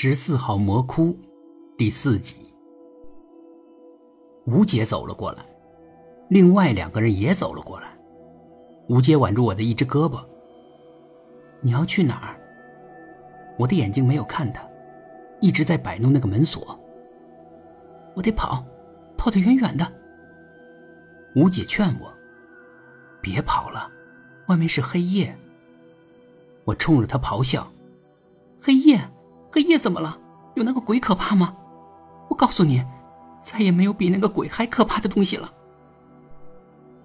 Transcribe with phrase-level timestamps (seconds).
[0.00, 1.18] 十四号魔窟，
[1.76, 2.36] 第四集。
[4.46, 5.44] 吴姐走了过来，
[6.30, 7.98] 另外两个人也走了过来。
[8.88, 10.24] 吴姐挽住我的一只胳膊
[11.60, 12.38] ：“你要去哪儿？”
[13.58, 14.62] 我的眼睛没有看他，
[15.40, 16.78] 一直在摆弄那个门锁。
[18.14, 18.64] 我得跑，
[19.16, 19.84] 跑得远远的。
[21.34, 22.14] 吴姐劝我
[23.20, 23.90] ：“别跑了，
[24.46, 25.36] 外面是黑夜。”
[26.64, 27.68] 我冲着她咆哮
[28.62, 29.00] ：“黑夜，
[29.58, 30.16] 黑夜怎么了？
[30.54, 31.52] 有那个鬼可怕吗？
[32.28, 32.80] 我告诉你，
[33.42, 35.52] 再也没有比那个鬼还可怕的东西了。”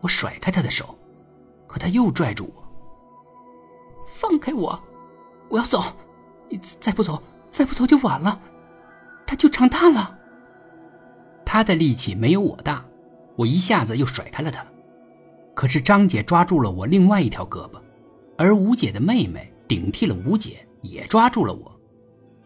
[0.02, 0.95] 我甩开他的手，
[1.66, 2.63] 可他又拽住我
[4.05, 4.80] ：“放开我，
[5.49, 5.81] 我要走！
[6.47, 8.39] 你再不走，再不走就晚了，
[9.25, 10.16] 他就长大了。”
[11.44, 12.85] 他的力气没有我大，
[13.35, 14.63] 我一下子又甩开了他。
[15.55, 17.81] 可是张姐抓住了我另外一条胳膊，
[18.38, 19.52] 而吴姐的妹妹。
[19.66, 21.73] 顶替了吴姐，也抓住了我，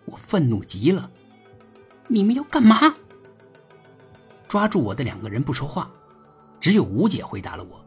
[0.08, 1.10] 我愤怒极了。
[2.08, 2.96] 你们要干嘛？
[4.48, 5.92] 抓住我的两个人不说话，
[6.60, 7.86] 只有吴姐回答了我：“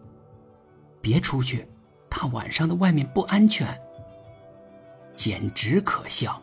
[1.00, 1.66] 别出去，
[2.08, 3.66] 大晚上的外面不安全。”
[5.14, 6.40] 简直可笑！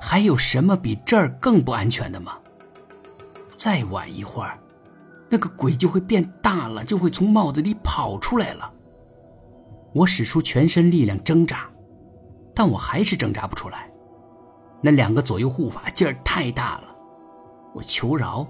[0.00, 2.38] 还有什么比这儿更不安全的吗？
[3.58, 4.58] 再晚一会儿，
[5.28, 8.72] 那个鬼就会变大了，就会从帽子里跑出来了。
[9.92, 11.68] 我使出全身力量挣扎。
[12.54, 13.90] 但我还是挣扎不出来，
[14.84, 16.94] 那两个左右护法劲儿太大了，
[17.72, 18.44] 我求饶，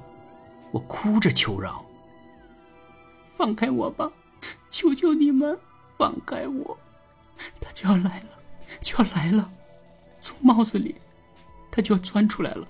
[0.71, 1.85] 我哭着求饶。
[3.37, 4.11] 放开我吧，
[4.71, 5.57] 求求你们
[5.99, 6.77] 放开我，
[7.61, 8.39] 他就要来了，
[8.81, 9.51] 就要来了，
[10.23, 10.95] 从帽子里，
[11.71, 12.67] 他就要钻出来了，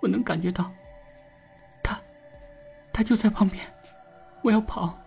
[0.00, 0.72] 我能感觉到，
[1.82, 2.00] 他，
[2.94, 3.62] 他就在旁边，
[4.42, 4.98] 我要跑，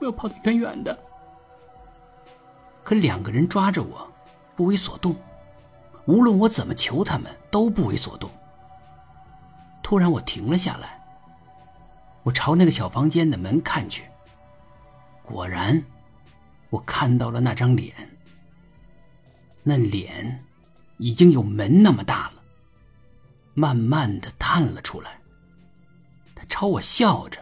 [0.00, 0.98] 我要跑得远远的，
[2.82, 4.08] 可两个人抓着我。
[4.54, 5.16] 不为所动，
[6.06, 8.30] 无论我怎么求他们，都不为所动。
[9.82, 11.00] 突然，我停了下来，
[12.22, 14.04] 我朝那个小房间的门看去。
[15.22, 15.82] 果然，
[16.70, 17.94] 我看到了那张脸。
[19.62, 20.44] 那脸
[20.98, 22.42] 已经有门那么大了，
[23.54, 25.20] 慢慢的探了出来。
[26.34, 27.38] 他朝我笑着，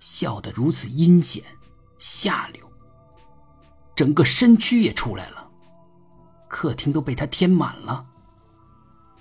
[0.00, 1.44] 笑得如此阴险
[1.98, 2.68] 下流，
[3.94, 5.47] 整个身躯也出来了。
[6.58, 8.04] 客厅都被他填满了。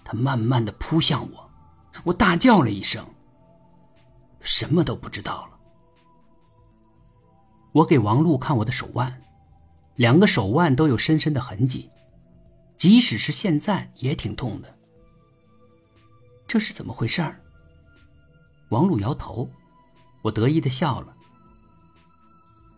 [0.04, 1.52] 他慢慢的扑向我，
[2.04, 3.06] 我大叫了一声，
[4.42, 5.60] 什么都不知道了。
[7.74, 9.22] 我给王璐看我的手腕，
[9.98, 11.92] 两个手腕都有深深的痕迹，
[12.76, 14.76] 即使是现在也挺痛的。
[16.48, 17.40] 这是怎么回事儿？
[18.70, 19.48] 王璐摇头，
[20.24, 21.16] 我得意的笑了。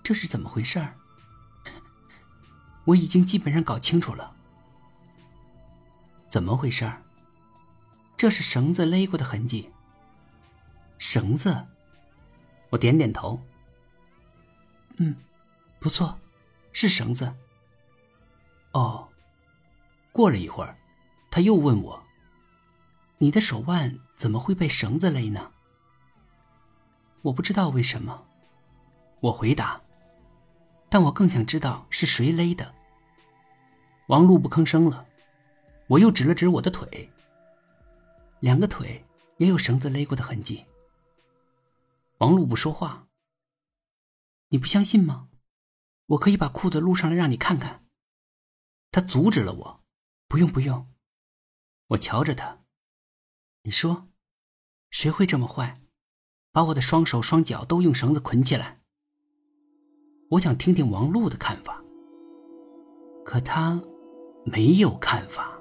[0.04, 0.96] 这是怎么回事儿？
[2.84, 4.36] 我已经基本上搞清楚了。
[6.30, 6.90] 怎么回事？
[8.16, 9.70] 这是绳子勒过的痕迹。
[11.00, 11.66] 绳子，
[12.70, 13.42] 我点点头。
[14.98, 15.16] 嗯，
[15.80, 16.20] 不错，
[16.72, 17.34] 是绳子。
[18.74, 19.08] 哦，
[20.12, 20.78] 过了一会儿，
[21.32, 22.04] 他又问我
[23.18, 25.52] ：“你的手腕怎么会被绳子勒呢？”
[27.24, 28.28] 我不知道为什么，
[29.22, 29.82] 我回答。
[30.90, 32.76] 但我更想知道是谁勒的。
[34.08, 35.06] 王璐不吭声了。
[35.90, 37.12] 我又指了指我的腿，
[38.40, 39.04] 两个腿
[39.38, 40.64] 也有绳子勒过的痕迹。
[42.20, 43.08] 王璐不说话。
[44.50, 45.30] 你不相信吗？
[46.06, 47.84] 我可以把裤子撸上来让你看看。
[48.92, 49.84] 他阻止了我，
[50.28, 50.88] 不用不用。
[51.88, 52.60] 我瞧着他，
[53.64, 54.10] 你说，
[54.92, 55.82] 谁会这么坏，
[56.52, 58.82] 把我的双手双脚都用绳子捆起来？
[60.30, 61.84] 我想听听王璐的看法，
[63.26, 63.82] 可他
[64.46, 65.59] 没有看法。